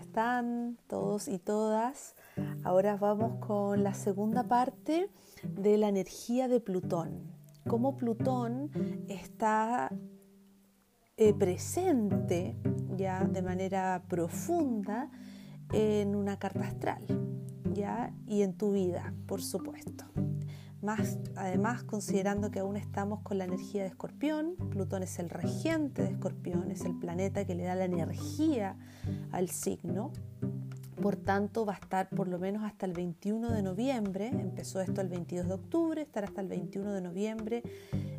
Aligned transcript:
están 0.00 0.78
todos 0.88 1.28
y 1.28 1.38
todas? 1.38 2.14
Ahora 2.64 2.96
vamos 2.96 3.38
con 3.44 3.84
la 3.84 3.94
segunda 3.94 4.44
parte 4.44 5.10
de 5.44 5.76
la 5.76 5.88
energía 5.88 6.48
de 6.48 6.60
Plutón. 6.60 7.30
Cómo 7.68 7.96
Plutón 7.96 8.70
está 9.08 9.92
eh, 11.16 11.34
presente 11.34 12.56
ya 12.96 13.24
de 13.24 13.42
manera 13.42 14.02
profunda 14.08 15.10
en 15.72 16.16
una 16.16 16.38
carta 16.38 16.66
astral, 16.66 17.04
ya 17.72 18.12
y 18.26 18.42
en 18.42 18.56
tu 18.56 18.72
vida, 18.72 19.14
por 19.26 19.42
supuesto. 19.42 20.06
Más, 20.82 21.18
además, 21.36 21.82
considerando 21.82 22.50
que 22.50 22.60
aún 22.60 22.76
estamos 22.76 23.20
con 23.20 23.36
la 23.36 23.44
energía 23.44 23.82
de 23.82 23.88
Escorpión, 23.88 24.56
Plutón 24.70 25.02
es 25.02 25.18
el 25.18 25.28
regente 25.28 26.02
de 26.02 26.12
Escorpión, 26.12 26.70
es 26.70 26.86
el 26.86 26.98
planeta 26.98 27.44
que 27.44 27.54
le 27.54 27.64
da 27.64 27.74
la 27.74 27.84
energía 27.84 28.76
al 29.30 29.50
signo. 29.50 30.10
Por 31.02 31.16
tanto, 31.16 31.66
va 31.66 31.74
a 31.74 31.76
estar 31.76 32.08
por 32.08 32.28
lo 32.28 32.38
menos 32.38 32.62
hasta 32.62 32.86
el 32.86 32.92
21 32.92 33.50
de 33.52 33.62
noviembre, 33.62 34.28
empezó 34.28 34.80
esto 34.80 35.00
el 35.00 35.08
22 35.08 35.48
de 35.48 35.54
octubre, 35.54 36.02
estará 36.02 36.26
hasta 36.26 36.40
el 36.40 36.48
21 36.48 36.92
de 36.92 37.00
noviembre 37.00 37.62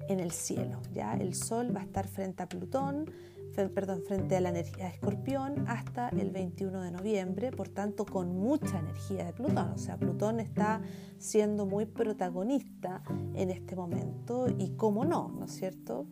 en 0.07 0.19
el 0.19 0.31
cielo. 0.31 0.81
Ya 0.93 1.13
el 1.13 1.33
Sol 1.35 1.75
va 1.75 1.81
a 1.81 1.83
estar 1.83 2.07
frente 2.07 2.43
a 2.43 2.49
Plutón, 2.49 3.09
perdón, 3.51 4.03
frente 4.07 4.37
a 4.37 4.41
la 4.41 4.49
energía 4.49 4.85
de 4.85 4.91
Escorpión 4.91 5.65
hasta 5.67 6.09
el 6.09 6.31
21 6.31 6.81
de 6.81 6.91
noviembre, 6.91 7.51
por 7.51 7.69
tanto 7.69 8.05
con 8.05 8.37
mucha 8.37 8.79
energía 8.79 9.25
de 9.25 9.33
Plutón. 9.33 9.71
O 9.71 9.77
sea, 9.77 9.97
Plutón 9.97 10.39
está 10.39 10.81
siendo 11.17 11.65
muy 11.65 11.85
protagonista 11.85 13.03
en 13.33 13.49
este 13.49 13.75
momento 13.75 14.47
y 14.57 14.71
cómo 14.75 15.05
no, 15.05 15.29
¿no 15.37 15.45
es 15.45 15.51
cierto? 15.51 16.05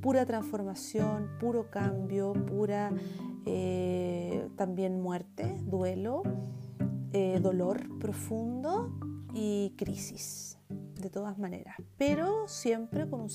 Pura 0.00 0.24
transformación, 0.24 1.30
puro 1.40 1.70
cambio, 1.70 2.32
pura 2.32 2.92
eh, 3.44 4.48
también 4.56 5.00
muerte, 5.00 5.56
duelo, 5.64 6.22
eh, 7.12 7.38
dolor 7.40 7.98
profundo 7.98 8.90
y 9.34 9.74
crisis 9.76 10.58
de 11.00 11.10
todas 11.10 11.38
maneras, 11.38 11.76
pero 11.98 12.48
siempre 12.48 13.08
con 13.08 13.20
un, 13.20 13.28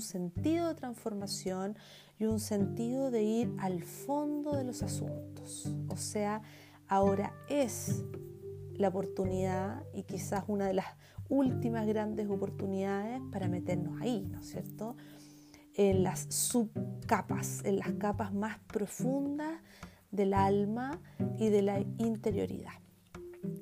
sentido 0.00 0.68
de 0.68 0.74
transformación 0.74 1.76
y 2.18 2.24
un 2.24 2.40
sentido 2.40 3.10
de 3.10 3.22
ir 3.22 3.52
al 3.58 3.82
fondo 3.82 4.56
de 4.56 4.64
los 4.64 4.82
asuntos. 4.82 5.74
O 5.88 5.96
sea, 5.96 6.42
ahora 6.88 7.32
es 7.48 8.04
la 8.74 8.88
oportunidad 8.88 9.82
y 9.94 10.02
quizás 10.04 10.44
una 10.48 10.66
de 10.66 10.74
las 10.74 10.86
últimas 11.28 11.86
grandes 11.86 12.28
oportunidades 12.28 13.20
para 13.30 13.48
meternos 13.48 14.00
ahí, 14.00 14.26
¿no 14.30 14.40
es 14.40 14.50
cierto? 14.50 14.96
En 15.74 16.02
las 16.02 16.26
subcapas, 16.28 17.64
en 17.64 17.78
las 17.78 17.92
capas 17.92 18.34
más 18.34 18.58
profundas 18.66 19.60
del 20.10 20.34
alma 20.34 21.00
y 21.38 21.48
de 21.48 21.62
la 21.62 21.80
interioridad. 21.98 22.81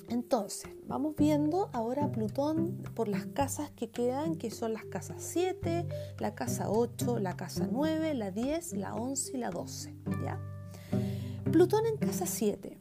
Entonces, 0.09 0.71
vamos 0.87 1.15
viendo 1.17 1.71
ahora 1.73 2.11
Plutón 2.11 2.83
por 2.95 3.09
las 3.09 3.27
casas 3.27 3.71
que 3.71 3.91
quedan, 3.91 4.37
que 4.37 4.51
son 4.51 4.73
las 4.73 4.85
casas 4.85 5.23
7, 5.23 5.87
la 6.19 6.35
casa 6.35 6.71
8, 6.71 7.19
la 7.19 7.37
casa 7.37 7.69
9, 7.71 8.15
la 8.15 8.31
10, 8.31 8.75
la 8.75 8.95
11 8.95 9.37
y 9.37 9.39
la 9.39 9.51
12. 9.51 9.95
¿ya? 10.25 10.41
Plutón 11.51 11.87
en 11.87 11.97
casa 11.97 12.27
7. 12.27 12.79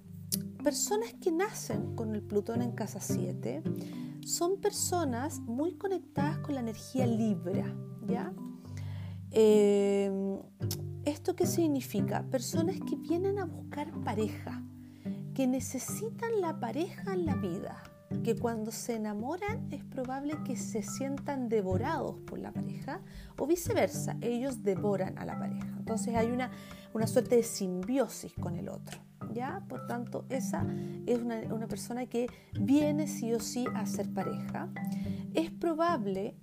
Personas 0.64 1.14
que 1.22 1.32
nacen 1.32 1.96
con 1.96 2.16
el 2.16 2.22
Plutón 2.22 2.62
en 2.62 2.72
casa 2.72 3.00
7 3.00 3.64
son 4.26 4.60
personas 4.60 5.40
muy 5.40 5.76
conectadas 5.76 6.40
con 6.40 6.56
la 6.56 6.62
energía 6.62 7.08
Libra. 7.08 7.74
¿ya? 8.08 8.34
Eh, 9.32 10.40
¿Esto 11.06 11.36
qué 11.36 11.46
significa? 11.46 12.24
Personas 12.24 12.78
que 12.88 12.96
vienen 12.96 13.40
a 13.40 13.46
buscar 13.46 13.92
pareja 14.04 14.64
que 15.40 15.48
necesitan 15.48 16.42
la 16.42 16.60
pareja 16.60 17.14
en 17.14 17.26
la 17.26 17.36
vida, 17.36 17.82
que 18.26 18.36
cuando 18.36 18.74
se 18.74 18.96
enamoran 18.96 19.72
es 19.72 19.86
probable 19.86 20.34
que 20.44 20.58
se 20.58 20.84
sientan 20.84 21.48
devorados 21.48 22.18
por 22.26 22.40
la 22.40 22.52
pareja 22.52 23.00
o 23.38 23.48
viceversa, 23.48 24.18
ellos 24.20 24.64
devoran 24.64 25.18
a 25.18 25.24
la 25.24 25.40
pareja. 25.40 25.74
Entonces 25.78 26.14
hay 26.14 26.28
una, 26.28 26.52
una 26.94 27.08
suerte 27.08 27.38
de 27.38 27.44
simbiosis 27.44 28.34
con 28.34 28.58
el 28.58 28.68
otro. 28.68 29.00
¿ya? 29.34 29.64
Por 29.70 29.88
tanto, 29.88 30.26
esa 30.28 30.68
es 31.06 31.20
una, 31.20 31.38
una 31.54 31.70
persona 31.70 32.06
que 32.06 32.28
viene 32.60 33.08
sí 33.08 33.34
o 33.34 33.40
sí 33.40 33.66
a 33.74 33.86
ser 33.86 34.14
pareja. 34.14 34.68
Es 35.36 35.52
probable, 35.52 36.36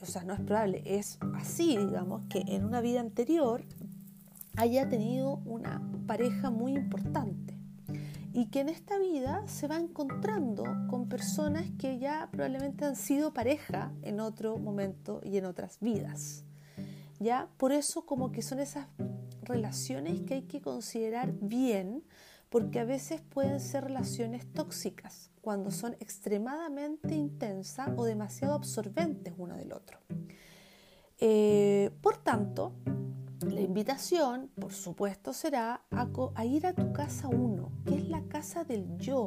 o 0.00 0.06
sea, 0.06 0.24
no 0.24 0.34
es 0.34 0.40
probable, 0.40 0.82
es 0.84 1.20
así, 1.36 1.76
digamos, 1.76 2.22
que 2.28 2.42
en 2.48 2.64
una 2.64 2.80
vida 2.80 2.98
anterior 2.98 3.62
haya 4.56 4.88
tenido 4.88 5.36
una 5.44 5.80
pareja 6.08 6.50
muy 6.50 6.72
importante 6.72 7.49
y 8.40 8.46
que 8.46 8.60
en 8.60 8.70
esta 8.70 8.98
vida 8.98 9.46
se 9.46 9.68
va 9.68 9.76
encontrando 9.76 10.64
con 10.88 11.10
personas 11.10 11.66
que 11.78 11.98
ya 11.98 12.26
probablemente 12.32 12.86
han 12.86 12.96
sido 12.96 13.34
pareja 13.34 13.92
en 14.00 14.18
otro 14.18 14.56
momento 14.56 15.20
y 15.22 15.36
en 15.36 15.44
otras 15.44 15.76
vidas. 15.80 16.46
¿Ya? 17.18 17.50
Por 17.58 17.70
eso 17.70 18.06
como 18.06 18.32
que 18.32 18.40
son 18.40 18.58
esas 18.60 18.86
relaciones 19.42 20.22
que 20.22 20.32
hay 20.32 20.42
que 20.44 20.62
considerar 20.62 21.34
bien 21.42 22.02
porque 22.48 22.80
a 22.80 22.84
veces 22.84 23.20
pueden 23.20 23.60
ser 23.60 23.84
relaciones 23.84 24.50
tóxicas 24.50 25.30
cuando 25.42 25.70
son 25.70 25.92
extremadamente 26.00 27.14
intensas 27.14 27.90
o 27.94 28.06
demasiado 28.06 28.54
absorbentes 28.54 29.34
uno 29.36 29.54
del 29.58 29.74
otro. 29.74 29.98
Eh, 31.18 31.90
por 32.00 32.16
tanto, 32.16 32.72
la 33.46 33.60
invitación, 33.60 34.50
por 34.60 34.72
supuesto, 34.72 35.32
será 35.32 35.82
a, 35.90 36.44
ir 36.44 36.66
a 36.66 36.74
tu 36.74 36.92
casa 36.92 37.28
uno, 37.28 37.72
que 37.86 37.96
es 37.96 38.08
la 38.08 38.22
casa 38.24 38.64
del 38.64 38.96
yo. 38.98 39.26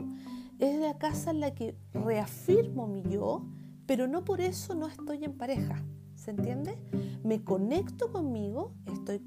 Es 0.60 0.80
la 0.80 0.98
casa 0.98 1.32
en 1.32 1.40
la 1.40 1.56
que 1.56 1.76
reafirmo 1.94 2.88
mi 2.88 3.02
yo, 3.04 3.46
pero 3.86 4.08
no 4.08 4.24
por 4.24 4.40
eso 4.40 4.76
no 4.76 4.88
estoy 4.88 5.24
en 5.24 5.34
pareja. 5.34 5.84
¿Se 6.16 6.32
entiende? 6.32 6.78
Me 7.24 7.44
conecto 7.44 8.12
conmigo, 8.12 8.74
estoy 8.94 9.20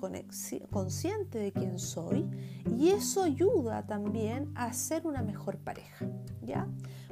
consciente 0.71 1.39
de 1.39 1.53
quién 1.53 1.79
soy 1.79 2.27
y 2.79 2.89
eso 2.89 3.23
ayuda 3.23 3.87
también 3.87 4.51
a 4.55 4.73
ser 4.73 5.07
una 5.07 5.23
mejor 5.23 5.59
pareja, 5.59 6.07
¿ya? 6.43 6.69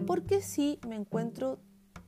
Porque 0.06 0.40
si 0.40 0.78
me 0.88 0.96
encuentro 0.96 1.58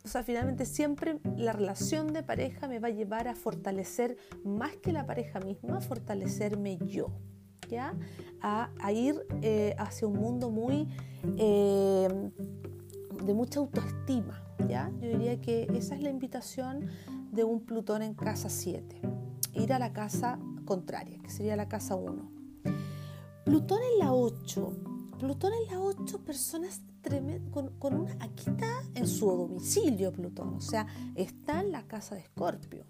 o 0.07 0.09
sea, 0.09 0.23
finalmente 0.23 0.65
siempre 0.67 1.19
la 1.37 1.53
relación 1.53 2.13
de 2.13 2.23
pareja 2.23 2.69
me 2.69 2.79
va 2.79 2.87
a 2.87 2.93
llevar 2.93 3.27
a 3.27 3.35
fortalecer 3.35 4.17
más 4.45 4.77
que 4.77 4.93
la 4.93 5.05
pareja 5.05 5.41
misma, 5.41 5.81
fortalecerme 5.81 6.79
yo, 6.87 7.09
¿ya? 7.69 7.93
A, 8.41 8.71
ir 8.93 9.27
eh, 9.43 9.75
hacia 9.79 10.07
un 10.07 10.17
mundo 10.17 10.49
muy 10.49 10.87
eh, 11.39 12.31
de 13.25 13.35
mucha 13.35 13.59
autoestima, 13.59 14.41
¿ya? 14.69 14.93
Yo 15.01 15.09
diría 15.09 15.41
que 15.41 15.67
esa 15.75 15.97
es 15.97 16.03
la 16.03 16.11
invitación 16.11 16.87
de 17.33 17.43
un 17.43 17.67
Plutón 17.67 18.03
en 18.03 18.15
casa 18.15 18.49
7, 18.49 19.01
ir 19.55 19.73
a 19.73 19.81
la 19.81 19.93
casa 19.93 20.39
contraria, 20.65 21.19
que 21.19 21.31
sería 21.31 21.57
la 21.57 21.69
casa 21.69 21.97
1. 21.97 22.31
Plutón 23.45 23.81
en 23.93 23.99
la 23.99 24.13
8. 24.13 24.73
Plutón 25.19 25.53
en 25.53 25.75
la 25.75 25.81
8, 25.81 26.25
personas 26.25 26.83
con, 27.51 27.71
con, 27.79 27.95
una, 27.95 28.17
aquí 28.21 28.51
está 28.51 28.83
en 28.95 29.07
su 29.07 29.27
domicilio 29.27 30.13
Plutón, 30.13 30.55
o 30.55 30.61
sea, 30.61 30.87
está 31.15 31.61
en 31.61 31.73
la 31.73 31.87
casa 31.87 32.15
de 32.15 32.23
Escorpio. 32.23 32.85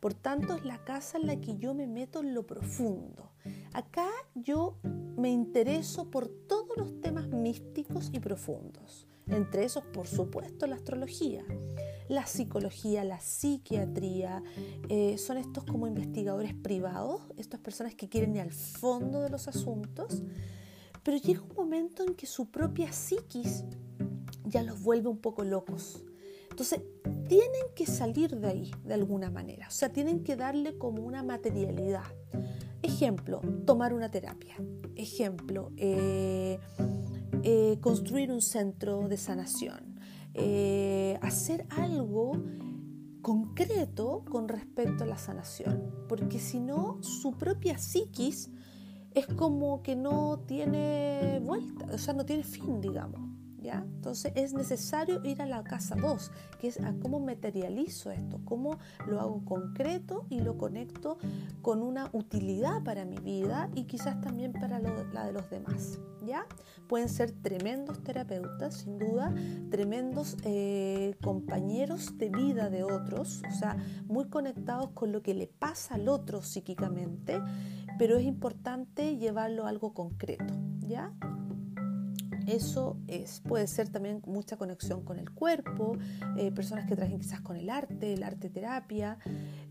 Por 0.00 0.14
tanto, 0.14 0.54
es 0.54 0.64
la 0.64 0.82
casa 0.82 1.18
en 1.18 1.26
la 1.26 1.36
que 1.40 1.58
yo 1.58 1.74
me 1.74 1.86
meto 1.86 2.20
en 2.20 2.34
lo 2.34 2.46
profundo. 2.46 3.32
Acá 3.74 4.08
yo 4.34 4.78
me 5.16 5.30
intereso 5.30 6.10
por 6.10 6.28
todos 6.28 6.76
los 6.76 7.00
temas 7.02 7.28
místicos 7.28 8.08
y 8.12 8.18
profundos. 8.18 9.06
Entre 9.26 9.64
esos, 9.64 9.84
por 9.84 10.06
supuesto, 10.06 10.66
la 10.66 10.76
astrología, 10.76 11.44
la 12.08 12.26
psicología, 12.26 13.04
la 13.04 13.20
psiquiatría. 13.20 14.42
Eh, 14.88 15.18
son 15.18 15.36
estos 15.36 15.64
como 15.64 15.86
investigadores 15.86 16.54
privados, 16.54 17.20
estas 17.36 17.60
personas 17.60 17.94
que 17.94 18.08
quieren 18.08 18.34
ir 18.34 18.40
al 18.40 18.52
fondo 18.52 19.20
de 19.20 19.28
los 19.28 19.48
asuntos 19.48 20.22
pero 21.02 21.16
llega 21.16 21.42
un 21.42 21.54
momento 21.54 22.04
en 22.04 22.14
que 22.14 22.26
su 22.26 22.50
propia 22.50 22.92
psiquis 22.92 23.64
ya 24.44 24.62
los 24.62 24.82
vuelve 24.82 25.08
un 25.08 25.18
poco 25.18 25.44
locos. 25.44 26.04
Entonces, 26.50 26.80
tienen 27.28 27.62
que 27.74 27.86
salir 27.86 28.36
de 28.36 28.48
ahí 28.48 28.70
de 28.84 28.94
alguna 28.94 29.30
manera, 29.30 29.68
o 29.68 29.70
sea, 29.70 29.92
tienen 29.92 30.24
que 30.24 30.36
darle 30.36 30.76
como 30.76 31.02
una 31.02 31.22
materialidad. 31.22 32.04
Ejemplo, 32.82 33.40
tomar 33.66 33.94
una 33.94 34.10
terapia. 34.10 34.56
Ejemplo, 34.96 35.70
eh, 35.76 36.58
eh, 37.42 37.78
construir 37.80 38.32
un 38.32 38.42
centro 38.42 39.08
de 39.08 39.16
sanación. 39.16 39.98
Eh, 40.34 41.18
hacer 41.22 41.66
algo 41.70 42.32
concreto 43.22 44.24
con 44.28 44.48
respecto 44.48 45.04
a 45.04 45.06
la 45.06 45.18
sanación, 45.18 46.06
porque 46.08 46.38
si 46.38 46.60
no, 46.60 47.02
su 47.02 47.32
propia 47.32 47.78
psiquis 47.78 48.50
es 49.14 49.26
como 49.26 49.82
que 49.82 49.96
no 49.96 50.40
tiene 50.46 51.40
vuelta, 51.44 51.86
o 51.92 51.98
sea, 51.98 52.14
no 52.14 52.24
tiene 52.24 52.44
fin, 52.44 52.80
digamos. 52.80 53.20
¿Ya? 53.62 53.84
Entonces 53.96 54.32
es 54.36 54.54
necesario 54.54 55.22
ir 55.22 55.42
a 55.42 55.46
la 55.46 55.62
casa 55.62 55.94
2, 55.94 56.32
que 56.58 56.68
es 56.68 56.80
a 56.80 56.94
cómo 56.94 57.20
materializo 57.20 58.10
esto, 58.10 58.40
cómo 58.46 58.78
lo 59.06 59.20
hago 59.20 59.44
concreto 59.44 60.24
y 60.30 60.40
lo 60.40 60.56
conecto 60.56 61.18
con 61.60 61.82
una 61.82 62.08
utilidad 62.12 62.82
para 62.84 63.04
mi 63.04 63.18
vida 63.18 63.68
y 63.74 63.84
quizás 63.84 64.18
también 64.22 64.54
para 64.54 64.78
la 64.78 65.26
de 65.26 65.32
los 65.32 65.50
demás. 65.50 66.00
¿ya? 66.24 66.46
Pueden 66.88 67.08
ser 67.08 67.32
tremendos 67.32 68.02
terapeutas, 68.02 68.74
sin 68.74 68.98
duda, 68.98 69.32
tremendos 69.70 70.36
eh, 70.44 71.16
compañeros 71.22 72.16
de 72.18 72.28
vida 72.30 72.70
de 72.70 72.82
otros, 72.82 73.42
o 73.48 73.52
sea, 73.52 73.76
muy 74.06 74.26
conectados 74.26 74.90
con 74.90 75.12
lo 75.12 75.22
que 75.22 75.34
le 75.34 75.46
pasa 75.46 75.94
al 75.94 76.08
otro 76.08 76.42
psíquicamente, 76.42 77.40
pero 78.00 78.16
es 78.16 78.24
importante 78.24 79.18
llevarlo 79.18 79.66
a 79.66 79.68
algo 79.68 79.92
concreto, 79.92 80.54
¿ya? 80.86 81.12
Eso 82.46 82.96
es, 83.08 83.42
puede 83.46 83.66
ser 83.66 83.90
también 83.90 84.22
mucha 84.24 84.56
conexión 84.56 85.04
con 85.04 85.18
el 85.18 85.30
cuerpo, 85.30 85.98
eh, 86.38 86.50
personas 86.50 86.88
que 86.88 86.96
trabajen 86.96 87.18
quizás 87.18 87.42
con 87.42 87.56
el 87.56 87.68
arte, 87.68 88.14
el 88.14 88.22
arte 88.22 88.48
terapia, 88.48 89.18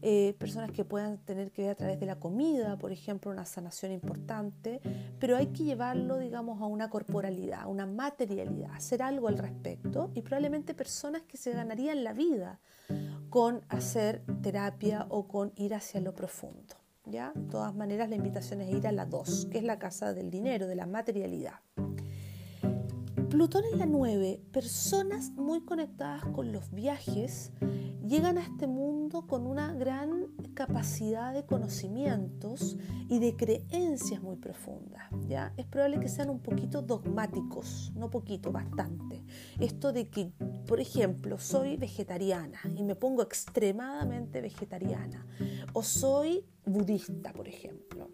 eh, 0.04 0.36
personas 0.38 0.70
que 0.70 0.86
puedan 0.86 1.18
tener 1.26 1.50
que 1.50 1.64
ver 1.64 1.72
a 1.72 1.76
través 1.76 2.00
de 2.00 2.06
la 2.06 2.20
comida, 2.20 2.78
por 2.78 2.92
ejemplo, 2.92 3.32
una 3.32 3.46
sanación 3.46 3.92
importante, 3.94 4.80
pero 5.20 5.36
hay 5.36 5.48
que 5.48 5.64
llevarlo, 5.64 6.20
digamos, 6.20 6.62
a 6.62 6.68
una 6.68 6.92
corporalidad, 6.92 7.62
a 7.62 7.68
una 7.68 7.88
materialidad, 7.88 8.70
hacer 8.76 9.02
algo 9.02 9.28
al 9.28 9.40
respecto 9.40 10.12
y 10.14 10.22
probablemente 10.22 10.76
personas 10.76 11.24
que 11.24 11.38
se 11.38 11.52
ganarían 11.52 12.04
la 12.04 12.14
vida 12.14 12.60
con 13.32 13.64
hacer 13.70 14.22
terapia 14.44 15.08
o 15.10 15.28
con 15.28 15.52
ir 15.56 15.74
hacia 15.74 16.00
lo 16.00 16.14
profundo. 16.14 16.79
De 17.10 17.42
todas 17.50 17.74
maneras, 17.74 18.08
la 18.08 18.16
invitación 18.16 18.62
es 18.62 18.70
ir 18.70 18.86
a 18.86 18.92
la 18.92 19.08
2, 19.08 19.48
que 19.50 19.58
es 19.58 19.64
la 19.64 19.80
casa 19.80 20.14
del 20.14 20.30
dinero, 20.30 20.68
de 20.68 20.76
la 20.76 20.86
materialidad. 20.86 21.56
Plutón 23.30 23.64
en 23.72 23.80
la 23.80 23.88
9, 23.88 24.44
personas 24.52 25.32
muy 25.32 25.66
conectadas 25.66 26.24
con 26.28 26.52
los 26.52 26.72
viajes 26.72 27.52
llegan 28.10 28.40
a 28.40 28.42
este 28.42 28.66
mundo 28.66 29.28
con 29.28 29.46
una 29.46 29.72
gran 29.74 30.26
capacidad 30.56 31.32
de 31.34 31.46
conocimientos 31.46 32.78
y 33.08 33.20
de 33.20 33.36
creencias 33.36 34.22
muy 34.22 34.36
profundas. 34.36 35.04
¿ya? 35.28 35.54
Es 35.58 35.68
probable 35.68 36.00
que 36.00 36.10
sean 36.10 36.30
un 36.30 36.40
poquito 36.40 36.82
dogmáticos, 36.82 37.94
no 37.96 38.10
poquito, 38.10 38.52
bastante. 38.52 39.24
Esto 39.60 39.94
de 39.94 40.10
que, 40.10 40.32
por 40.68 40.80
ejemplo, 40.80 41.38
soy 41.38 41.78
vegetariana 41.78 42.60
y 42.76 42.84
me 42.84 42.96
pongo 42.96 43.22
extremadamente 43.22 44.42
vegetariana, 44.42 45.26
o 45.74 45.84
soy 45.84 46.44
budista, 46.66 47.32
por 47.32 47.48
ejemplo 47.48 48.10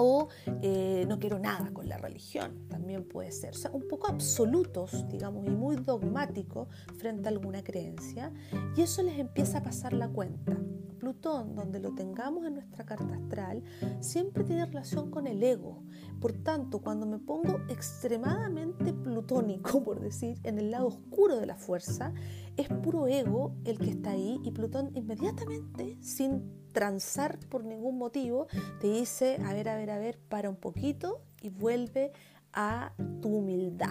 o 0.00 0.28
eh, 0.62 1.04
no 1.08 1.18
quiero 1.18 1.38
nada 1.38 1.70
con 1.72 1.88
la 1.88 1.98
religión, 1.98 2.68
también 2.68 3.04
puede 3.04 3.32
ser. 3.32 3.50
O 3.50 3.58
sea, 3.58 3.70
un 3.72 3.86
poco 3.88 4.08
absolutos, 4.08 5.08
digamos, 5.08 5.46
y 5.46 5.50
muy 5.50 5.76
dogmáticos 5.76 6.68
frente 6.96 7.28
a 7.28 7.32
alguna 7.32 7.62
creencia, 7.62 8.32
y 8.76 8.82
eso 8.82 9.02
les 9.02 9.18
empieza 9.18 9.58
a 9.58 9.62
pasar 9.62 9.92
la 9.92 10.08
cuenta. 10.08 10.56
Plutón, 10.98 11.54
donde 11.54 11.80
lo 11.80 11.94
tengamos 11.94 12.44
en 12.44 12.54
nuestra 12.54 12.84
carta 12.84 13.14
astral, 13.14 13.62
siempre 14.00 14.44
tiene 14.44 14.66
relación 14.66 15.10
con 15.10 15.26
el 15.26 15.42
ego. 15.42 15.82
Por 16.20 16.32
tanto, 16.32 16.80
cuando 16.80 17.06
me 17.06 17.18
pongo 17.18 17.60
extremadamente 17.68 18.92
plutónico, 18.92 19.82
por 19.84 20.00
decir, 20.00 20.38
en 20.42 20.58
el 20.58 20.70
lado 20.70 20.88
oscuro 20.88 21.36
de 21.36 21.46
la 21.46 21.56
fuerza, 21.56 22.12
es 22.56 22.68
puro 22.68 23.06
ego 23.06 23.54
el 23.64 23.78
que 23.78 23.90
está 23.90 24.10
ahí 24.10 24.40
y 24.42 24.50
Plutón 24.50 24.90
inmediatamente, 24.94 25.96
sin 26.00 26.58
transar 26.72 27.38
por 27.48 27.64
ningún 27.64 27.98
motivo, 27.98 28.46
te 28.80 28.88
dice, 28.88 29.40
a 29.44 29.52
ver, 29.52 29.68
a 29.68 29.76
ver, 29.76 29.90
a 29.90 29.98
ver, 29.98 30.18
para 30.28 30.50
un 30.50 30.56
poquito 30.56 31.22
y 31.40 31.50
vuelve 31.50 32.12
a 32.52 32.92
tu 33.20 33.28
humildad, 33.28 33.90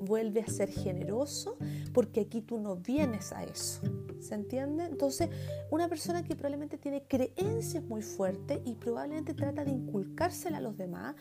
vuelve 0.00 0.40
a 0.40 0.46
ser 0.46 0.70
generoso, 0.70 1.56
porque 1.92 2.20
aquí 2.20 2.40
tú 2.40 2.58
no 2.58 2.76
vienes 2.76 3.32
a 3.32 3.44
eso. 3.44 3.80
¿Se 4.20 4.34
entiende? 4.34 4.84
Entonces, 4.84 5.28
una 5.70 5.88
persona 5.88 6.22
que 6.22 6.34
probablemente 6.34 6.78
tiene 6.78 7.02
creencias 7.02 7.84
muy 7.84 8.02
fuertes 8.02 8.60
y 8.64 8.74
probablemente 8.74 9.34
trata 9.34 9.64
de 9.64 9.70
inculcársela 9.70 10.58
a 10.58 10.60
los 10.60 10.76
demás, 10.76 11.14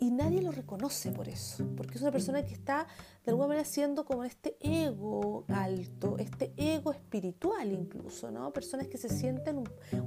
y 0.00 0.10
nadie 0.10 0.42
lo 0.42 0.52
reconoce 0.52 1.10
por 1.10 1.28
eso, 1.28 1.66
porque 1.76 1.96
es 1.96 2.02
una 2.02 2.12
persona 2.12 2.44
que 2.44 2.54
está 2.54 2.86
de 3.24 3.30
alguna 3.32 3.48
manera 3.48 3.64
siendo 3.64 4.04
como 4.04 4.24
este 4.24 4.56
ego 4.60 5.44
alto, 5.48 6.16
este 6.18 6.52
ego 6.56 6.92
espiritual 6.92 7.72
incluso, 7.72 8.30
¿no? 8.30 8.52
Personas 8.52 8.86
que 8.86 8.96
se 8.96 9.08
sienten 9.08 9.64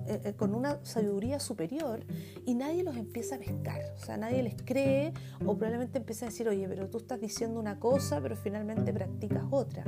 eh, 0.08 0.22
eh, 0.24 0.34
con 0.34 0.56
una 0.56 0.84
sabiduría 0.86 1.40
superior 1.40 2.06
y 2.46 2.56
nadie 2.56 2.84
los 2.84 2.96
empieza 2.96 3.36
a 3.36 3.40
pescar, 3.40 3.82
o 3.96 4.00
sea, 4.00 4.16
nadie 4.16 4.42
les 4.44 4.56
cree 4.64 5.14
o 5.46 5.56
probablemente 5.58 5.98
empieza 5.98 6.26
a 6.26 6.30
decir, 6.30 6.48
oye, 6.48 6.68
pero 6.70 6.90
tú 6.90 6.98
estás 6.98 7.20
diciendo 7.20 7.60
una 7.60 7.80
cosa, 7.80 8.22
pero 8.22 8.36
finalmente 8.36 8.94
practicas 8.94 9.44
otra. 9.52 9.84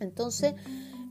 Entonces, 0.00 0.54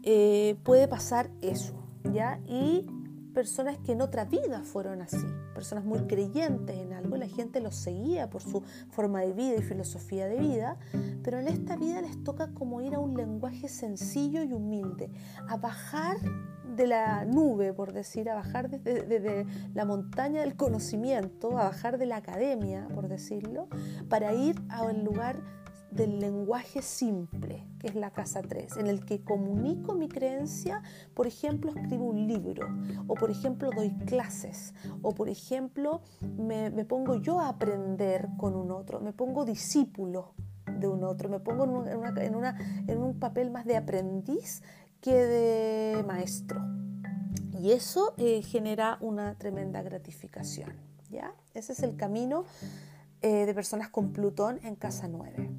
eh, 0.03 0.57
puede 0.63 0.88
pasar 0.88 1.31
eso, 1.41 1.74
¿ya? 2.13 2.39
Y 2.47 2.85
personas 3.33 3.78
que 3.80 3.94
en 3.94 4.01
otra 4.01 4.25
vida 4.25 4.62
fueron 4.63 5.01
así, 5.01 5.25
personas 5.54 5.83
muy 5.83 6.01
creyentes 6.01 6.78
en 6.78 6.94
algo, 6.94 7.18
la 7.18 7.28
gente 7.28 7.60
los 7.60 7.75
seguía 7.75 8.30
por 8.30 8.42
su 8.42 8.62
forma 8.89 9.22
de 9.22 9.33
vida 9.33 9.56
y 9.57 9.62
filosofía 9.62 10.28
de 10.28 10.38
vida, 10.38 10.78
pero 11.24 11.39
en 11.39 11.48
esta 11.48 11.75
vida 11.75 12.01
les 12.01 12.24
toca 12.24 12.54
como 12.54 12.81
ir 12.81 12.95
a 12.95 13.00
un 13.00 13.16
lenguaje 13.16 13.68
sencillo 13.68 14.44
y 14.44 14.54
humilde, 14.54 15.12
a 15.48 15.57
bajar 15.57 16.18
de 16.75 16.88
la 16.88 17.25
nube, 17.25 17.74
por 17.74 17.94
decir, 17.94 18.30
a 18.30 18.36
bajar 18.36 18.69
desde, 18.69 19.45
la 19.74 19.86
montaña 19.86 20.42
del 20.42 20.56
conocimiento, 20.56 21.57
a 21.57 21.66
bajar 21.66 21.98
de 21.98 22.06
la 22.06 22.18
academia, 22.18 22.88
por 22.94 23.07
decirlo, 23.07 23.68
para 24.10 24.34
ir 24.34 24.56
a 24.69 24.84
un 24.84 25.04
lugar 25.04 25.42
del 25.91 26.19
lenguaje 26.19 26.81
simple, 26.81 27.65
que 27.79 27.88
es 27.88 27.95
la 27.95 28.11
casa 28.11 28.41
3, 28.41 28.77
en 28.77 28.88
el 28.88 29.05
que 29.05 29.23
comunico 29.23 29.93
mi 29.93 30.07
creencia, 30.07 30.81
por 31.13 31.27
ejemplo, 31.27 31.71
escribo 31.71 32.05
un 32.05 32.27
libro, 32.27 32.67
o 33.07 33.15
por 33.15 33.29
ejemplo, 33.29 33.69
doy 33.75 33.91
clases, 34.05 34.73
o 35.01 35.13
por 35.13 35.29
ejemplo, 35.29 36.01
me, 36.38 36.71
pongo 36.85 37.15
yo 37.15 37.39
a 37.39 37.49
aprender 37.49 38.29
con 38.38 38.55
un 38.55 38.71
otro, 38.71 38.99
me 39.01 39.13
pongo 39.13 39.45
discípulo 39.45 40.33
de 40.65 40.88
un 40.88 41.03
otro, 41.03 41.29
me 41.29 41.39
pongo 41.39 41.85
en, 41.85 42.97
un 42.97 43.19
papel 43.19 43.51
más 43.51 43.65
de 43.65 43.77
aprendiz 43.77 44.63
que 45.01 45.13
de 45.13 46.03
maestro. 46.03 46.61
Y 47.59 47.71
eso 47.73 48.13
eh, 48.17 48.41
genera 48.41 48.97
una 49.01 49.38
tremenda 49.38 49.83
gratificación. 49.83 50.73
¿ya? 51.09 51.35
Ese 51.53 51.73
es 51.73 51.83
el 51.83 51.95
camino 51.95 52.45
eh, 53.21 53.45
de 53.45 53.53
personas 53.53 53.89
con 53.89 54.13
Plutón 54.13 54.59
en 54.63 54.75
casa 54.75 55.07
9. 55.07 55.51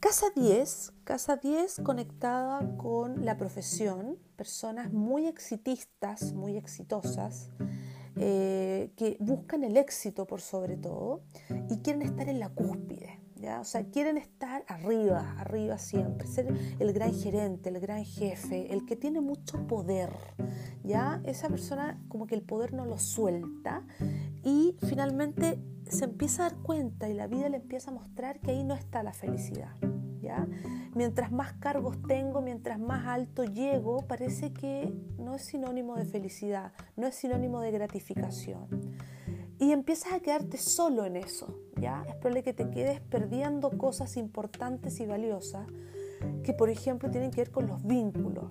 Casa 0.00 0.26
10, 0.34 0.92
casa 1.04 1.36
10 1.36 1.80
conectada 1.82 2.76
con 2.76 3.24
la 3.24 3.38
profesión, 3.38 4.18
personas 4.36 4.92
muy 4.92 5.26
exitistas, 5.26 6.34
muy 6.34 6.58
exitosas, 6.58 7.50
eh, 8.16 8.92
que 8.96 9.16
buscan 9.20 9.64
el 9.64 9.76
éxito 9.78 10.26
por 10.26 10.40
sobre 10.40 10.76
todo 10.76 11.22
y 11.70 11.78
quieren 11.78 12.02
estar 12.02 12.28
en 12.28 12.38
la 12.38 12.50
cúspide. 12.50 13.23
O 13.60 13.64
sea, 13.64 13.84
quieren 13.84 14.16
estar 14.16 14.64
arriba, 14.68 15.34
arriba 15.38 15.78
siempre, 15.78 16.26
ser 16.26 16.52
el 16.78 16.92
gran 16.92 17.14
gerente, 17.14 17.68
el 17.68 17.80
gran 17.80 18.04
jefe, 18.04 18.72
el 18.72 18.86
que 18.86 18.96
tiene 18.96 19.20
mucho 19.20 19.66
poder, 19.66 20.10
¿ya? 20.82 21.20
Esa 21.24 21.48
persona 21.48 22.00
como 22.08 22.26
que 22.26 22.34
el 22.34 22.42
poder 22.42 22.72
no 22.72 22.84
lo 22.84 22.98
suelta 22.98 23.84
y 24.42 24.76
finalmente 24.88 25.58
se 25.88 26.04
empieza 26.04 26.46
a 26.46 26.50
dar 26.50 26.58
cuenta 26.60 27.08
y 27.08 27.14
la 27.14 27.26
vida 27.26 27.48
le 27.48 27.58
empieza 27.58 27.90
a 27.90 27.94
mostrar 27.94 28.40
que 28.40 28.52
ahí 28.52 28.64
no 28.64 28.74
está 28.74 29.02
la 29.02 29.12
felicidad. 29.12 29.74
¿ya? 30.20 30.46
Mientras 30.94 31.30
más 31.30 31.52
cargos 31.54 32.00
tengo, 32.08 32.40
mientras 32.40 32.80
más 32.80 33.06
alto 33.06 33.44
llego, 33.44 34.06
parece 34.06 34.52
que 34.52 34.92
no 35.18 35.34
es 35.34 35.42
sinónimo 35.42 35.96
de 35.96 36.04
felicidad, 36.04 36.72
no 36.96 37.06
es 37.06 37.14
sinónimo 37.14 37.60
de 37.60 37.70
gratificación. 37.70 38.66
Y 39.58 39.72
empiezas 39.72 40.12
a 40.12 40.20
quedarte 40.20 40.56
solo 40.56 41.04
en 41.04 41.16
eso. 41.16 41.58
¿Ya? 41.84 42.02
Es 42.08 42.14
probable 42.14 42.42
que 42.42 42.54
te 42.54 42.70
quedes 42.70 43.00
perdiendo 43.02 43.70
cosas 43.76 44.16
importantes 44.16 45.00
y 45.00 45.06
valiosas 45.06 45.66
que, 46.42 46.54
por 46.54 46.70
ejemplo, 46.70 47.10
tienen 47.10 47.30
que 47.30 47.42
ver 47.42 47.50
con 47.50 47.66
los 47.66 47.84
vínculos 47.84 48.46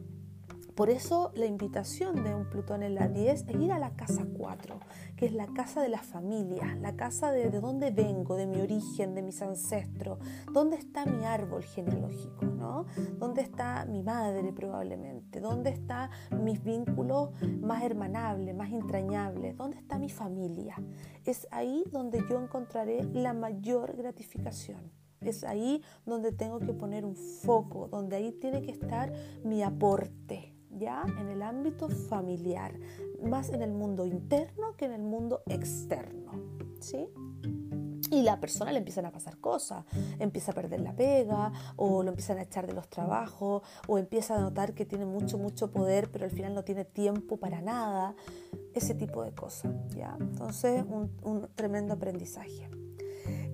por 0.76 0.90
eso 0.90 1.32
la 1.36 1.46
invitación 1.46 2.24
de 2.24 2.34
un 2.34 2.50
Plutón 2.50 2.84
en 2.84 2.96
la 2.96 3.08
10 3.08 3.46
es 3.48 3.56
ir 3.56 3.72
a 3.72 3.80
la 3.80 3.96
casa 3.96 4.26
4, 4.38 4.80
que 5.16 5.28
es 5.28 5.34
la 5.34 5.48
casa 5.48 5.82
de 5.82 5.90
la 5.90 6.02
familia, 6.02 6.76
la 6.82 6.96
casa 6.96 7.32
de, 7.32 7.50
de 7.50 7.60
dónde 7.60 7.92
vengo, 7.92 8.36
de 8.36 8.48
mi 8.48 8.60
origen, 8.60 9.14
de 9.14 9.22
mis 9.22 9.42
ancestros, 9.42 10.18
dónde 10.52 10.78
está 10.78 11.06
mi 11.06 11.26
árbol 11.26 11.64
genealógico, 11.64 12.46
¿no? 12.46 12.86
¿Dónde 13.20 13.42
está 13.42 13.86
mi 13.86 14.02
madre 14.02 14.52
probablemente? 14.52 15.40
¿Dónde 15.40 15.70
están 15.70 16.10
mis 16.42 16.64
vínculos 16.64 17.30
más 17.62 17.84
hermanables, 17.84 18.56
más 18.56 18.72
entrañables? 18.72 19.56
¿Dónde 19.56 19.78
está 19.78 20.00
mi 20.00 20.10
familia? 20.10 20.76
Es 21.26 21.48
ahí 21.52 21.84
donde 21.92 22.24
yo 22.30 22.42
encontraré 22.42 23.04
la 23.04 23.34
mayor 23.34 23.96
gratificación. 23.96 24.92
Es 25.22 25.44
ahí 25.44 25.82
donde 26.06 26.32
tengo 26.32 26.60
que 26.60 26.74
poner 26.74 27.06
un 27.06 27.16
foco, 27.16 27.88
donde 27.88 28.18
ahí 28.18 28.32
tiene 28.34 28.62
que 28.62 28.72
estar 28.72 29.14
mi 29.44 29.64
aporte 29.64 30.53
ya 30.78 31.04
en 31.20 31.30
el 31.30 31.42
ámbito 31.42 31.90
familiar, 31.90 32.74
más 33.22 33.50
en 33.50 33.62
el 33.62 33.72
mundo 33.72 34.06
interno 34.06 34.76
que 34.76 34.86
en 34.86 34.94
el 34.94 35.04
mundo 35.04 35.42
externo. 35.48 36.32
¿sí? 36.80 37.08
y 38.14 38.22
la 38.22 38.40
persona 38.40 38.72
le 38.72 38.78
empiezan 38.78 39.06
a 39.06 39.12
pasar 39.12 39.40
cosas, 39.40 39.86
empieza 40.20 40.52
a 40.52 40.56
perder 40.56 40.82
la 40.82 40.96
pega 40.96 41.52
o 41.76 42.04
lo 42.04 42.10
empiezan 42.10 42.38
a 42.38 42.44
echar 42.44 42.68
de 42.68 42.74
los 42.74 42.88
trabajos 42.88 43.64
o 43.88 43.98
empieza 43.98 44.36
a 44.36 44.40
notar 44.40 44.74
que 44.74 44.86
tiene 44.86 45.06
mucho, 45.06 45.40
mucho 45.40 45.72
poder 45.72 46.12
pero 46.12 46.26
al 46.26 46.32
final 46.32 46.54
no 46.54 46.64
tiene 46.64 46.86
tiempo 46.86 47.38
para 47.38 47.62
nada, 47.62 48.16
ese 48.74 48.94
tipo 48.94 49.24
de 49.24 49.32
cosas. 49.34 49.74
¿ya? 49.96 50.16
Entonces 50.20 50.84
un, 50.88 51.12
un 51.24 51.48
tremendo 51.56 51.96
aprendizaje. 51.96 52.70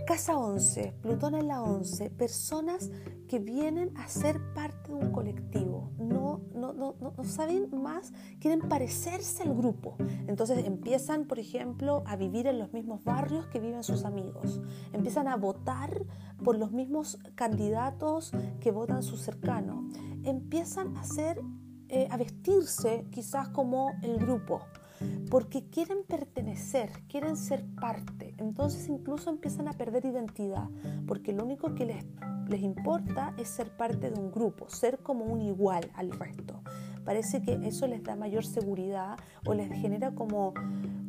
Casa 0.09 0.38
11, 0.38 0.95
Plutón 1.01 1.35
en 1.35 1.47
la 1.47 1.61
11, 1.61 2.09
personas 2.09 2.89
que 3.27 3.38
vienen 3.38 3.95
a 3.95 4.07
ser 4.07 4.41
parte 4.55 4.91
de 4.91 4.95
un 4.95 5.11
colectivo, 5.11 5.91
no, 5.99 6.41
no, 6.55 6.73
no, 6.73 6.95
no, 6.99 7.23
saben 7.23 7.69
más, 7.71 8.11
quieren 8.39 8.67
parecerse 8.67 9.43
al 9.43 9.55
grupo. 9.55 9.97
Entonces 10.25 10.65
empiezan, 10.65 11.25
por 11.25 11.38
ejemplo, 11.38 12.01
a 12.07 12.15
vivir 12.15 12.47
en 12.47 12.57
los 12.57 12.73
mismos 12.73 13.03
barrios 13.03 13.45
que 13.47 13.59
viven 13.59 13.83
sus 13.83 14.03
amigos, 14.03 14.59
empiezan 14.93 15.27
a 15.27 15.35
votar 15.35 16.03
por 16.43 16.57
los 16.57 16.71
mismos 16.71 17.19
candidatos 17.35 18.31
que 18.59 18.71
votan 18.71 19.03
sus 19.03 19.21
cercanos, 19.21 19.93
empiezan 20.23 20.97
a, 20.97 21.03
eh, 21.89 22.07
a 22.09 22.17
vestirse 22.17 23.05
quizás 23.11 23.49
como 23.49 23.91
el 24.01 24.17
grupo 24.17 24.61
porque 25.29 25.70
quieren 25.70 26.03
pertenecer, 26.08 26.91
quieren 27.08 27.38
ser 27.38 27.65
parte. 27.79 28.34
Entonces 28.38 28.88
incluso 28.89 29.29
empiezan 29.29 29.68
a 29.68 29.74
perder 29.74 30.06
identidad, 30.06 30.70
porque 31.08 31.34
lo 31.34 31.44
único 31.44 31.75
que 31.75 31.86
les, 31.86 32.06
les 32.48 32.62
importa 32.62 33.34
es 33.38 33.48
ser 33.50 33.75
parte 33.75 34.10
de 34.10 34.20
un 34.20 34.32
grupo, 34.32 34.70
ser 34.70 35.00
como 35.00 35.25
un 35.25 35.41
igual 35.41 35.89
al 35.96 36.12
resto. 36.12 36.62
Parece 37.06 37.41
que 37.41 37.60
eso 37.63 37.88
les 37.88 38.03
da 38.03 38.15
mayor 38.15 38.46
seguridad 38.46 39.18
o 39.46 39.53
les 39.53 39.72
genera 39.72 40.12
como 40.12 40.53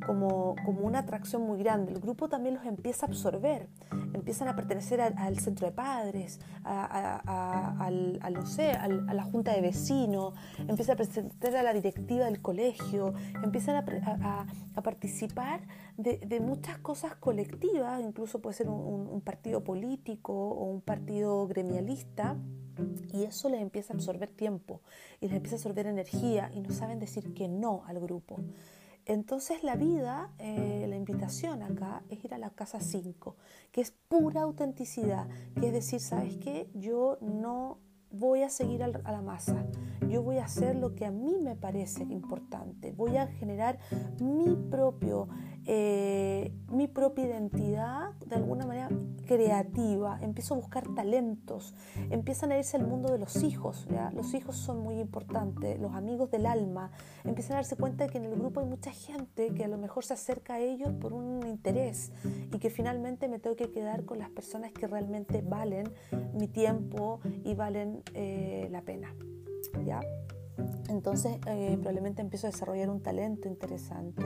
como, 0.07 0.57
una 0.81 1.01
atracción 1.01 1.43
muy 1.43 1.59
grande. 1.59 1.93
El 1.93 2.01
grupo 2.01 2.29
también 2.29 2.55
los 2.55 2.65
empieza 2.65 3.07
a 3.07 3.09
absorber, 3.09 3.69
empiezan 4.13 4.49
a 4.49 4.57
pertenecer 4.57 5.01
al 5.01 5.39
centro 5.39 5.67
de 5.67 5.73
padres, 5.73 6.41
a, 6.65 7.91
no 8.33 8.47
sé, 8.47 8.73
a 8.73 8.89
la 8.89 9.23
junta 9.25 9.53
de 9.53 9.61
vecinos, 9.61 10.35
empiezan 10.67 10.95
a 10.95 10.97
pertenecer 10.97 11.57
a 11.57 11.63
la 11.63 11.73
directiva 11.73 12.25
del 12.27 12.41
colegio, 12.41 13.15
empiezan 13.43 13.77
a, 13.77 14.47
participar 14.83 15.61
de, 15.97 16.41
muchas 16.41 16.79
cosas 16.79 17.15
colectivas, 17.17 18.01
incluso 18.01 18.41
puede 18.41 18.57
ser 18.57 18.69
un 18.69 19.21
partido 19.21 19.63
político 19.63 20.33
o 20.33 20.65
un 20.65 20.81
partido 20.81 21.47
gremialista. 21.47 22.37
Y 23.13 23.25
eso 23.25 23.51
les 23.51 23.61
empieza 23.61 23.93
a 23.93 23.97
absorber 23.97 24.31
tiempo 24.31 24.81
y 25.21 25.27
les 25.27 25.37
empieza 25.37 25.57
a 25.57 25.59
absorber 25.59 25.87
energía 25.87 26.51
y 26.55 26.61
no 26.61 26.71
saben 26.71 26.99
decir 26.99 27.35
que 27.35 27.47
no 27.49 27.83
al 27.87 28.01
grupo. 28.01 28.39
Entonces 29.11 29.65
la 29.65 29.75
vida, 29.75 30.31
eh, 30.39 30.87
la 30.89 30.95
invitación 30.95 31.65
acá 31.65 32.05
es 32.11 32.25
ir 32.25 32.33
a 32.33 32.39
la 32.39 32.51
casa 32.51 32.79
5, 32.79 33.35
que 33.73 33.81
es 33.81 33.91
pura 33.91 34.43
autenticidad, 34.43 35.27
que 35.59 35.67
es 35.67 35.73
decir, 35.73 35.99
¿sabes 35.99 36.37
qué? 36.37 36.71
Yo 36.75 37.19
no 37.21 37.81
voy 38.13 38.43
a 38.43 38.51
seguir 38.51 38.85
a 38.85 38.89
la 38.89 39.21
masa, 39.21 39.67
yo 40.09 40.23
voy 40.23 40.39
a 40.39 40.45
hacer 40.45 40.77
lo 40.77 40.95
que 40.95 41.07
a 41.07 41.11
mí 41.11 41.39
me 41.41 41.57
parece 41.57 42.05
importante, 42.05 42.93
voy 42.93 43.17
a 43.17 43.27
generar 43.27 43.81
mi 44.21 44.55
propio 44.71 45.29
eh, 45.67 46.53
mi 46.69 46.89
propia 46.89 47.27
identidad 47.27 48.13
de 48.27 48.37
alguna 48.37 48.67
manera 48.67 48.89
creativa, 49.27 50.19
empiezo 50.23 50.55
a 50.55 50.57
buscar 50.57 50.93
talentos, 50.95 51.75
empiezan 52.11 52.53
a 52.53 52.59
irse 52.59 52.77
al 52.77 52.87
mundo 52.87 53.13
de 53.13 53.19
los 53.19 53.43
hijos, 53.43 53.87
¿ya? 53.91 54.11
los 54.11 54.35
hijos 54.35 54.57
son 54.57 54.81
muy 54.81 54.99
importantes, 54.99 55.79
los 55.79 55.95
amigos 55.95 56.31
del 56.31 56.47
alma, 56.47 56.91
empiezan 57.25 57.53
a 57.53 57.57
darse 57.57 57.77
cuenta 57.77 58.05
de 58.05 58.11
que 58.11 58.19
en 58.19 58.25
el 58.25 58.35
grupo 58.35 58.61
hay 58.61 58.67
mucha 58.67 58.91
gente 58.91 59.55
que 59.55 59.65
a 59.65 59.69
lo 59.69 59.79
mejor 59.79 60.05
se 60.05 60.15
acerca 60.15 60.55
a 60.55 60.59
ellos 60.61 60.93
por 61.01 61.13
un 61.13 61.47
interés 61.47 62.13
y 62.53 62.59
que 62.59 62.71
finalmente 62.71 63.29
me 63.29 63.39
tengo 63.39 63.57
que 63.57 63.71
quedar 63.71 64.05
con 64.05 64.19
las 64.19 64.31
personas 64.31 64.73
que 64.73 64.87
realmente 64.87 65.43
valen 65.43 65.93
mi 66.35 66.49
tiempo 66.49 67.21
y 67.45 67.55
valen 67.55 68.03
eh, 68.15 68.69
la 68.71 68.83
pena. 68.83 69.15
¿ya? 69.85 70.01
Entonces 70.89 71.39
eh, 71.47 71.77
probablemente 71.77 72.23
empiezo 72.23 72.47
a 72.47 72.51
desarrollar 72.51 72.91
un 72.91 73.01
talento 73.01 73.49
interesante 73.49 74.25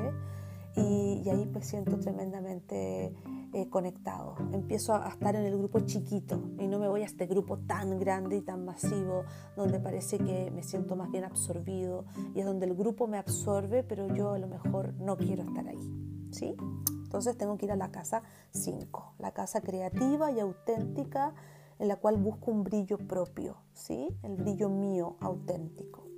y, 0.76 1.28
ahí 1.28 1.48
pues 1.52 1.66
siento 1.66 1.98
tremendamente 1.98 3.14
eh, 3.52 3.68
conectado. 3.70 4.36
Empiezo 4.52 4.94
a, 4.94 5.08
estar 5.08 5.36
en 5.36 5.44
el 5.44 5.56
grupo 5.56 5.80
chiquito 5.80 6.42
y 6.58 6.66
no 6.66 6.78
me 6.78 6.88
voy 6.88 7.02
a 7.02 7.04
este 7.04 7.26
grupo 7.26 7.58
tan 7.58 7.98
grande 7.98 8.36
y 8.36 8.40
tan 8.42 8.64
masivo 8.64 9.24
donde 9.56 9.78
parece 9.78 10.18
que 10.18 10.50
me 10.50 10.62
siento 10.62 10.96
más 10.96 11.10
bien 11.10 11.24
absorbido 11.24 12.04
y 12.34 12.40
es 12.40 12.46
donde 12.46 12.66
el 12.66 12.74
grupo 12.74 13.06
me 13.06 13.18
absorbe 13.18 13.82
pero 13.84 14.12
yo 14.14 14.32
a 14.32 14.38
lo 14.38 14.48
mejor 14.48 14.94
no 14.94 15.16
quiero 15.16 15.44
estar 15.44 15.66
ahí. 15.68 16.28
¿sí? 16.32 16.56
Entonces 16.88 17.38
tengo 17.38 17.56
que 17.56 17.66
ir 17.66 17.72
a 17.72 17.76
la 17.76 17.90
casa 17.90 18.22
5, 18.50 19.14
la 19.18 19.32
casa 19.32 19.60
creativa 19.60 20.32
y 20.32 20.40
auténtica 20.40 21.34
en 21.78 21.88
la 21.88 21.96
cual 21.96 22.16
busco 22.16 22.50
un 22.50 22.64
brillo 22.64 22.98
propio, 22.98 23.56
¿sí? 23.72 24.08
el 24.22 24.36
brillo 24.36 24.68
mío 24.68 25.16
auténtico. 25.20 26.08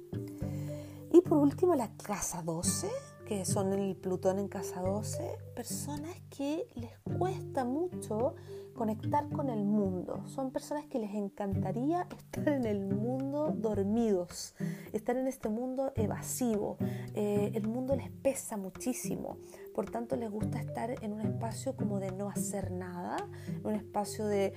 Y 1.13 1.21
por 1.21 1.39
último 1.39 1.75
la 1.75 1.89
casa 1.97 2.43
12 2.43 2.89
que 3.27 3.45
son 3.45 3.73
el 3.73 3.97
Plutón 3.97 4.39
en 4.39 4.47
casa 4.47 4.81
12, 4.81 5.39
personas 5.55 6.15
que 6.31 6.69
les 6.77 6.97
cuesta 7.19 7.65
mucho 7.65 8.37
conectar 8.77 9.29
con 9.31 9.51
el 9.51 9.65
mundo. 9.65 10.23
Son 10.27 10.53
personas 10.53 10.87
que 10.87 10.99
les 10.99 11.15
encantaría 11.15 12.07
estar 12.17 12.49
en 12.49 12.67
el 12.67 12.87
mundo 12.87 13.53
dormidos, 13.57 14.55
estar 14.93 15.17
en 15.17 15.27
este 15.27 15.49
mundo 15.49 15.93
evasivo. 15.97 16.77
Eh, 17.15 17.51
el 17.55 17.67
mundo 17.67 17.97
les 17.97 18.11
pesa 18.11 18.57
muchísimo, 18.57 19.39
por 19.75 19.91
tanto 19.91 20.17
les 20.17 20.31
gusta 20.31 20.61
estar 20.61 20.95
en 21.03 21.13
un 21.13 21.23
espacio 21.23 21.75
como 21.75 21.99
de 21.99 22.13
no 22.13 22.29
hacer 22.29 22.71
nada, 22.71 23.17
un 23.65 23.75
espacio 23.75 24.27
de, 24.27 24.53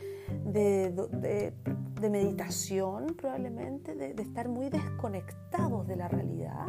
de, 0.45 1.53
meditación 2.09 3.15
probablemente, 3.15 3.95
de 3.95 4.21
estar 4.21 4.49
muy 4.49 4.69
desconectados 4.69 5.87
de 5.87 5.95
la 5.95 6.07
realidad 6.07 6.67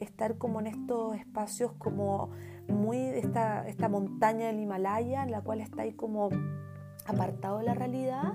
estar 0.00 0.36
como 0.38 0.60
en 0.60 0.66
estos 0.66 1.16
espacios 1.16 1.72
como 1.78 2.30
muy 2.68 2.98
esta, 2.98 3.66
esta 3.66 3.88
montaña 3.88 4.48
del 4.48 4.60
Himalaya 4.60 5.22
en 5.22 5.30
la 5.30 5.40
cual 5.40 5.60
está 5.60 5.82
ahí 5.82 5.92
como 5.92 6.30
apartado 7.06 7.58
de 7.58 7.64
la 7.64 7.74
realidad, 7.74 8.34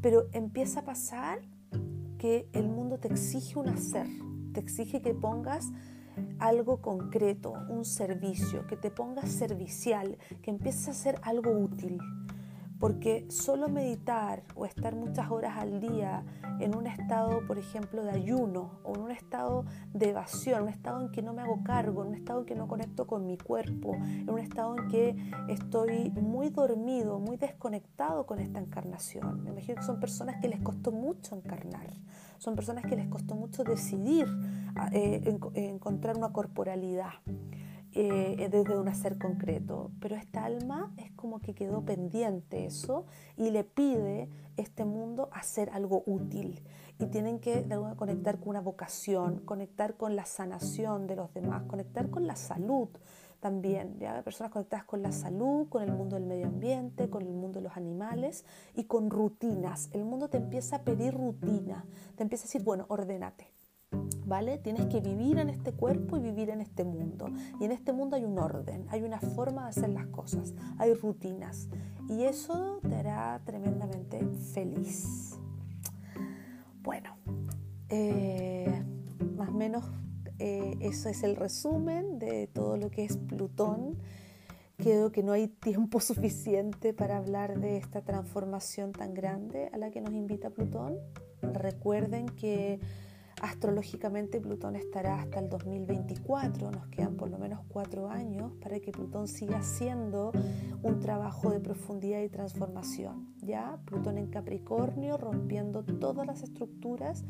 pero 0.00 0.26
empieza 0.32 0.80
a 0.80 0.84
pasar 0.84 1.40
que 2.18 2.48
el 2.52 2.68
mundo 2.68 2.98
te 2.98 3.08
exige 3.08 3.58
un 3.58 3.68
hacer, 3.68 4.06
te 4.52 4.60
exige 4.60 5.02
que 5.02 5.14
pongas 5.14 5.70
algo 6.38 6.80
concreto, 6.80 7.52
un 7.68 7.84
servicio, 7.84 8.66
que 8.66 8.76
te 8.76 8.90
pongas 8.90 9.30
servicial, 9.30 10.18
que 10.42 10.50
empieces 10.50 10.88
a 10.88 10.90
hacer 10.92 11.18
algo 11.22 11.50
útil 11.50 11.98
porque 12.78 13.26
solo 13.30 13.68
meditar 13.68 14.42
o 14.54 14.66
estar 14.66 14.94
muchas 14.94 15.30
horas 15.30 15.56
al 15.56 15.80
día 15.80 16.24
en 16.60 16.76
un 16.76 16.86
estado, 16.86 17.46
por 17.46 17.58
ejemplo, 17.58 18.02
de 18.02 18.10
ayuno 18.10 18.80
o 18.84 18.94
en 18.94 19.02
un 19.02 19.10
estado 19.10 19.64
de 19.92 20.10
evasión, 20.10 20.64
un 20.64 20.68
estado 20.68 21.00
en 21.02 21.10
que 21.10 21.22
no 21.22 21.32
me 21.32 21.42
hago 21.42 21.62
cargo, 21.64 22.02
en 22.02 22.08
un 22.08 22.14
estado 22.14 22.40
en 22.40 22.46
que 22.46 22.54
no 22.54 22.68
conecto 22.68 23.06
con 23.06 23.26
mi 23.26 23.36
cuerpo, 23.38 23.94
en 23.94 24.28
un 24.28 24.38
estado 24.38 24.76
en 24.78 24.88
que 24.88 25.16
estoy 25.48 26.10
muy 26.10 26.50
dormido, 26.50 27.18
muy 27.18 27.36
desconectado 27.36 28.26
con 28.26 28.38
esta 28.38 28.60
encarnación. 28.60 29.42
Me 29.42 29.50
imagino 29.50 29.76
que 29.76 29.82
son 29.82 30.00
personas 30.00 30.40
que 30.40 30.48
les 30.48 30.60
costó 30.60 30.92
mucho 30.92 31.34
encarnar, 31.36 31.92
son 32.38 32.54
personas 32.54 32.84
que 32.84 32.96
les 32.96 33.08
costó 33.08 33.34
mucho 33.34 33.64
decidir 33.64 34.26
eh, 34.92 35.38
encontrar 35.54 36.16
una 36.16 36.32
corporalidad. 36.32 37.12
Eh, 37.96 38.48
desde 38.50 38.76
un 38.76 38.88
hacer 38.88 39.18
concreto, 39.18 39.92
pero 40.00 40.16
esta 40.16 40.44
alma 40.44 40.92
es 40.96 41.12
como 41.12 41.38
que 41.38 41.54
quedó 41.54 41.84
pendiente 41.84 42.66
eso 42.66 43.06
y 43.36 43.50
le 43.50 43.62
pide 43.62 44.28
este 44.56 44.84
mundo 44.84 45.28
hacer 45.32 45.70
algo 45.70 46.02
útil 46.04 46.60
y 46.98 47.06
tienen 47.06 47.38
que 47.38 47.64
conectar 47.96 48.40
con 48.40 48.48
una 48.48 48.60
vocación, 48.60 49.38
conectar 49.44 49.96
con 49.96 50.16
la 50.16 50.24
sanación 50.24 51.06
de 51.06 51.14
los 51.14 51.32
demás, 51.34 51.62
conectar 51.68 52.10
con 52.10 52.26
la 52.26 52.34
salud 52.34 52.88
también, 53.38 53.96
¿ya? 54.00 54.22
personas 54.22 54.52
conectadas 54.52 54.86
con 54.86 55.00
la 55.00 55.12
salud, 55.12 55.68
con 55.68 55.80
el 55.84 55.92
mundo 55.92 56.16
del 56.16 56.24
medio 56.24 56.48
ambiente, 56.48 57.08
con 57.08 57.22
el 57.22 57.32
mundo 57.32 57.60
de 57.60 57.64
los 57.68 57.76
animales 57.76 58.44
y 58.74 58.84
con 58.84 59.08
rutinas. 59.08 59.88
El 59.92 60.04
mundo 60.04 60.28
te 60.28 60.38
empieza 60.38 60.76
a 60.76 60.82
pedir 60.82 61.14
rutina, 61.14 61.84
te 62.16 62.24
empieza 62.24 62.42
a 62.42 62.46
decir, 62.46 62.64
bueno, 62.64 62.86
ordénate 62.88 63.52
¿vale? 64.26 64.58
Tienes 64.58 64.86
que 64.86 65.00
vivir 65.00 65.38
en 65.38 65.48
este 65.48 65.72
cuerpo 65.72 66.16
y 66.16 66.20
vivir 66.20 66.50
en 66.50 66.60
este 66.60 66.84
mundo. 66.84 67.28
Y 67.60 67.64
en 67.64 67.72
este 67.72 67.92
mundo 67.92 68.16
hay 68.16 68.24
un 68.24 68.38
orden, 68.38 68.86
hay 68.90 69.02
una 69.02 69.20
forma 69.20 69.64
de 69.64 69.68
hacer 69.70 69.90
las 69.90 70.06
cosas, 70.06 70.54
hay 70.78 70.94
rutinas. 70.94 71.68
Y 72.08 72.24
eso 72.24 72.80
te 72.88 72.94
hará 72.94 73.40
tremendamente 73.44 74.24
feliz. 74.52 75.38
Bueno, 76.82 77.16
eh, 77.88 78.82
más 79.36 79.48
o 79.48 79.52
menos 79.52 79.84
eh, 80.38 80.76
eso 80.80 81.08
es 81.08 81.22
el 81.22 81.36
resumen 81.36 82.18
de 82.18 82.46
todo 82.48 82.76
lo 82.76 82.90
que 82.90 83.04
es 83.04 83.16
Plutón. 83.16 83.98
Creo 84.76 85.12
que 85.12 85.22
no 85.22 85.32
hay 85.32 85.48
tiempo 85.48 86.00
suficiente 86.00 86.92
para 86.92 87.16
hablar 87.16 87.60
de 87.60 87.76
esta 87.76 88.02
transformación 88.02 88.92
tan 88.92 89.14
grande 89.14 89.70
a 89.72 89.78
la 89.78 89.90
que 89.90 90.00
nos 90.00 90.12
invita 90.12 90.50
Plutón. 90.50 90.98
Recuerden 91.40 92.26
que 92.26 92.80
Astrológicamente 93.42 94.40
Plutón 94.40 94.76
estará 94.76 95.20
hasta 95.20 95.40
el 95.40 95.48
2024, 95.48 96.70
nos 96.70 96.86
quedan 96.88 97.16
por 97.16 97.30
lo 97.30 97.38
menos 97.38 97.60
cuatro 97.68 98.08
años 98.08 98.52
para 98.60 98.80
que 98.80 98.92
Plutón 98.92 99.28
siga 99.28 99.58
haciendo 99.58 100.32
un 100.82 101.00
trabajo 101.00 101.50
de 101.50 101.60
profundidad 101.60 102.20
y 102.20 102.28
transformación. 102.28 103.34
Ya 103.42 103.78
Plutón 103.84 104.18
en 104.18 104.28
Capricornio 104.28 105.16
rompiendo 105.16 105.84
todas 105.84 106.26
las 106.26 106.42
estructuras 106.42 107.24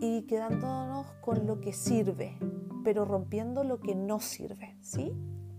y 0.00 0.22
quedándonos 0.22 1.06
con 1.20 1.46
lo 1.46 1.60
que 1.60 1.72
sirve, 1.72 2.36
pero 2.82 3.04
rompiendo 3.04 3.64
lo 3.64 3.80
que 3.80 3.94
no 3.94 4.20
sirve, 4.20 4.76
¿sí? 4.80 5.12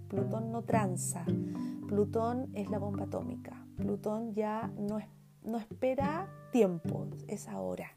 Plutón 0.08 0.52
no 0.52 0.64
tranza, 0.64 1.26
Plutón 1.88 2.50
es 2.54 2.70
la 2.70 2.80
bomba 2.80 3.06
atómica, 3.06 3.66
Plutón 3.78 4.34
ya 4.34 4.72
no, 4.78 5.00
no 5.44 5.58
espera 5.58 6.30
tiempo, 6.52 7.08
es 7.28 7.48
ahora. 7.48 7.92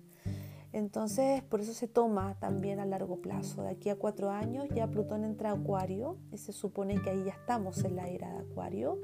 Entonces, 0.72 1.42
por 1.42 1.60
eso 1.60 1.72
se 1.72 1.88
toma 1.88 2.37
también 2.40 2.78
a 2.78 2.84
largo 2.84 3.20
plazo. 3.20 3.62
De 3.62 3.70
aquí 3.70 3.88
a 3.88 3.96
cuatro 3.96 4.30
años 4.30 4.66
ya 4.75 4.87
Plutón 4.87 5.25
entra 5.25 5.50
a 5.50 5.54
Acuario 5.54 6.18
y 6.30 6.38
se 6.38 6.52
supone 6.52 7.00
que 7.00 7.10
ahí 7.10 7.25
ya 7.25 7.32
estamos 7.32 7.84
en 7.84 7.96
la 7.96 8.08
era 8.08 8.30
de 8.32 8.38
Acuario 8.40 8.98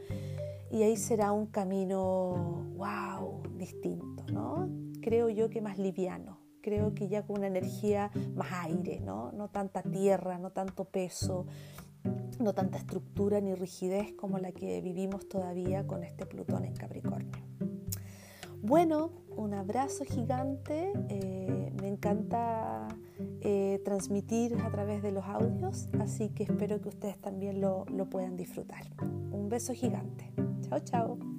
y 0.71 0.83
ahí 0.83 0.97
será 0.97 1.33
un 1.33 1.47
camino, 1.47 2.65
wow, 2.77 3.43
distinto, 3.57 4.25
¿no? 4.33 4.69
Creo 5.01 5.29
yo 5.29 5.49
que 5.49 5.61
más 5.61 5.79
liviano, 5.79 6.39
creo 6.61 6.95
que 6.95 7.09
ya 7.09 7.27
con 7.27 7.39
una 7.39 7.47
energía 7.47 8.11
más 8.35 8.49
aire, 8.65 9.01
¿no? 9.01 9.33
No 9.33 9.49
tanta 9.49 9.83
tierra, 9.83 10.39
no 10.39 10.51
tanto 10.51 10.85
peso, 10.85 11.47
no 12.41 12.55
tanta 12.55 12.79
estructura 12.79 13.41
ni 13.41 13.55
rigidez 13.55 14.13
como 14.13 14.39
la 14.39 14.53
que 14.53 14.81
vivimos 14.81 15.29
todavía 15.29 15.87
con 15.87 16.03
este 16.03 16.27
Plutón 16.27 16.65
en 16.65 16.75
Capricornio. 16.75 17.54
Bueno, 18.65 19.11
un 19.37 19.53
abrazo 19.53 20.07
gigante. 20.07 20.91
Eh, 21.11 21.71
me 21.83 21.87
encanta 21.87 22.89
eh, 23.43 23.79
transmitir 23.85 24.57
a 24.65 24.71
través 24.71 25.03
de 25.03 25.13
los 25.13 25.27
audios, 25.27 25.91
así 26.01 26.31
que 26.31 26.45
espero 26.45 26.81
que 26.81 26.89
ustedes 26.89 27.19
también 27.19 27.61
lo, 27.61 27.85
lo 27.91 28.09
puedan 28.09 28.37
disfrutar. 28.37 28.85
Un 29.03 29.51
beso 29.51 29.75
gigante. 29.75 30.33
Chao, 30.63 30.79
chao. 30.79 31.34